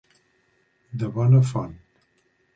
[1.03, 1.79] De bona font.